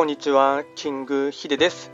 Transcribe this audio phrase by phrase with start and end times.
[0.00, 1.92] こんにちは、キングヒデです。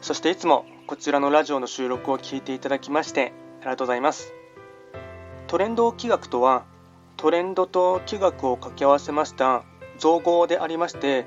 [0.00, 4.32] そしていつもこちらのラジオの収録を聞いていただきましてありがとうございます。
[5.46, 6.64] トレンド気学とは、
[7.18, 9.64] トレンドと気学を掛け合わせました
[9.98, 11.26] 造語でありまして、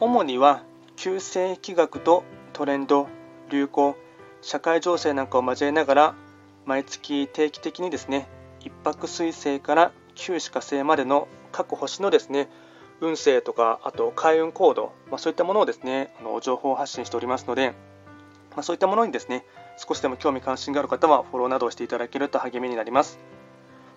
[0.00, 0.62] 主には
[0.96, 3.06] 旧世気学とトレンド、
[3.50, 3.94] 流行、
[4.40, 6.14] 社会情勢なんかを交えながら、
[6.64, 8.26] 毎月定期的にですね、
[8.60, 12.48] 一泊水星から旧歯科星までの各星のですね、
[13.00, 17.74] 運勢とか、あと開運コード、まあ、そういったものをですね、あの情報発信しておりますので、
[18.50, 19.44] まあ、そういったものにですね、
[19.76, 23.18] 少しでも興味関心がある方はフォローなどをしていただけると励みになります。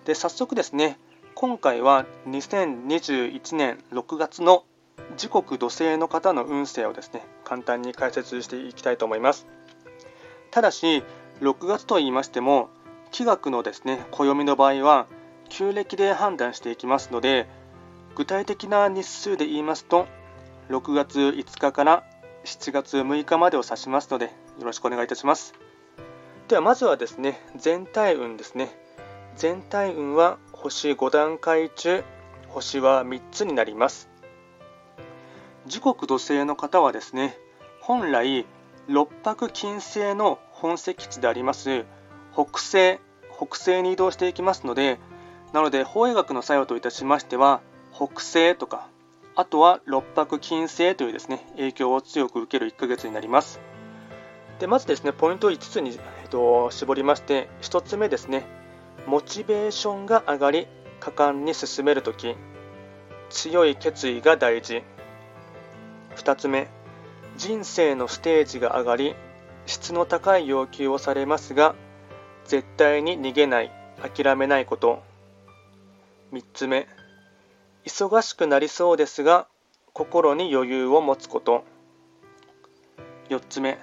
[0.04, 0.98] で、早速ですね、
[1.34, 4.64] 今回は2021年6月の
[5.16, 9.46] 時刻土星の方の運勢をですね、簡単に解説していきたいと思います。
[10.50, 11.02] ただし、
[11.40, 12.68] 6月と言いましても、
[13.10, 15.06] 気学のですね、暦の場合は、
[15.48, 17.48] 旧暦で判断していきますので、
[18.20, 20.06] 具体的な日数で言いますと、
[20.68, 22.04] 6月5日から
[22.44, 24.30] 7月6日までを指しますので、よ
[24.66, 25.54] ろしくお願いいたします。
[26.46, 28.78] では、まずはですね、全体運ですね。
[29.36, 32.04] 全体運は星5段階中、
[32.48, 34.10] 星は3つになります。
[35.64, 37.38] 時刻土星の方はですね、
[37.80, 38.44] 本来、
[38.86, 41.86] 六白金星の本石地であります
[42.34, 43.00] 北西、
[43.34, 44.98] 北西に移動していきますので、
[45.54, 48.88] なので、法医学の作用といたしましては、北西とか、
[49.36, 53.60] あとは六白金星というですね、影響を強く受ける1ヶ月になります。
[54.58, 58.44] でまずですね、ポイントを5つに、えっと、絞りまして、1つ目ですね、
[59.06, 60.66] モチベーションが上がり、
[61.00, 62.36] 果敢に進めるとき、
[63.30, 64.82] 強い決意が大事。
[66.16, 66.68] 2つ目、
[67.36, 69.14] 人生のステージが上がり、
[69.64, 71.74] 質の高い要求をされますが、
[72.44, 73.72] 絶対に逃げない、
[74.14, 75.02] 諦めないこと。
[76.32, 76.86] 3つ目、
[77.84, 79.46] 忙しくなりそうですが
[79.92, 81.64] 心に余裕を持つこと。
[83.28, 83.78] 4つ目。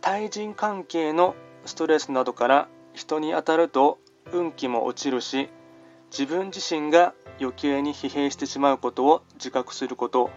[0.00, 3.98] 対人関係のストレスなどから人に当たると
[4.32, 5.48] 運気も落ちるし
[6.10, 10.30] 自分自身が余計に疲弊してしまうことを自覚すること。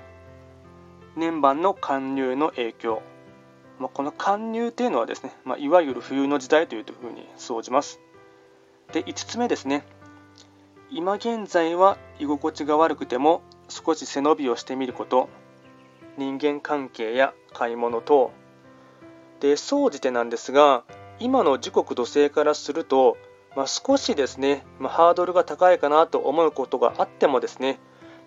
[1.16, 3.02] 年番の貫入の影響、
[3.80, 8.00] まあ、この貫入というのはですね、まあ、いわゆる冬の時代というふうに総じます。
[8.94, 9.84] で5つ目ですね。
[10.94, 15.30] 今現在は居心地が悪くても少し背伸びをしてみること
[16.18, 18.32] 人間関係や買い物等
[19.40, 20.84] で総じてなんですが
[21.20, 23.16] 今の時刻土星からすると、
[23.56, 27.80] まあ、少しですね、まあ、ハードルが高いかなと思うことがあってもですね、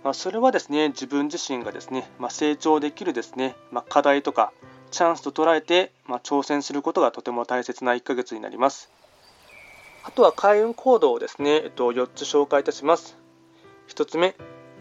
[0.02, 4.52] まあ、それはですね自分自身がですね、ま成長できるですね、ま課題とか
[4.90, 8.90] チャンスと捉えて、ま挑戦することがとても大切な1ヶ月になります。
[10.06, 13.16] あとは開運行動をですね、えっと、4つ紹介いたします。
[13.88, 14.36] 1つ目、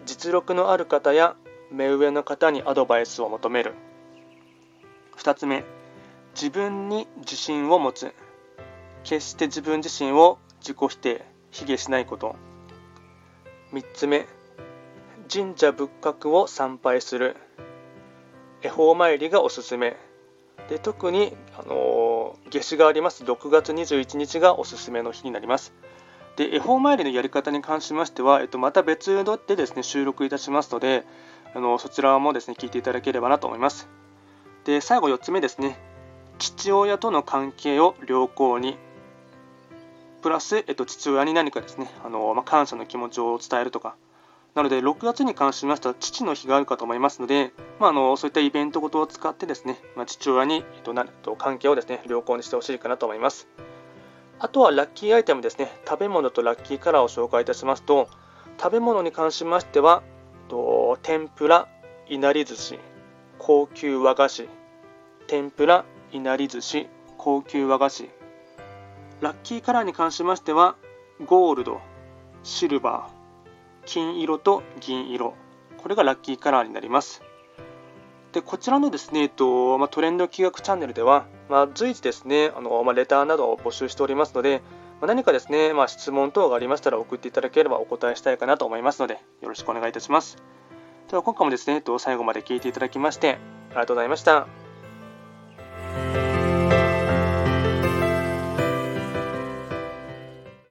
[0.06, 1.38] 実力のある方や
[1.72, 3.74] 目上の方にアドバイスを求める。
[5.18, 5.64] 2つ目、
[6.36, 8.14] 自分に自信を持つ。
[9.06, 12.36] 決して自分自身を自己否定、卑下しないこと。
[13.72, 14.28] 3つ目、
[15.34, 17.38] 神社仏閣を参拝する。
[18.62, 19.96] 恵方参りがおすすめ。
[20.68, 22.13] で特に、あのー、
[22.50, 25.74] 夏至があります6月21日がおすすめの日になります。
[26.36, 31.04] で恵方参りのやり方に関しましては、えっと、また別でですね収録いたしますので、
[31.54, 33.88] あのそちらもですね聞いていただければなと思います。
[34.66, 35.78] で最後4つ目ですね、
[36.40, 38.78] 父親との関係を良好に、
[40.22, 43.96] プラス、えっと、父親に何かですね、あのまあ、感謝の気持ちを伝えるとか、
[44.56, 53.48] なので、6月に関しましては、父の日があるかと思いますので、まあ、あのそういったイベントごとを使ってですね、まあ、父親に、えっと、なと関係をですね良好にしてほしいかなと思います。
[54.40, 58.10] あとはラッキーアイテムですね、食べ物とラッキーカラーを紹介いたしますと、
[58.60, 60.04] 食べ物に関しましては、
[60.50, 61.68] と天ぷら、
[62.08, 62.80] いなり寿司、
[63.40, 64.50] 高級和菓子、
[65.28, 66.88] 天ぷら、いなり寿司、
[67.18, 68.10] 高級和菓子。
[69.22, 70.76] ラッキーカラーに関しましては、
[71.26, 71.80] ゴールド、
[72.44, 73.23] シルバー、
[73.86, 75.34] 金色と銀色。
[75.78, 77.22] これがラッキーカラーになります。
[78.32, 84.62] で、こちらのですね、えっと、まあ、トレンド企画チャンネルでは、まあ、随時ですね、あの、まあ、レターなどを募集しておりますので、
[85.02, 90.38] ま、何かですね、ま、質問等がありましたら送っていただければお答えしたいかなと思いますので、よろしくお願いいたします。
[91.10, 93.38] では、今回もですね、えっと、最後まで聞いていただきまして、
[93.70, 94.63] ありがとうございました。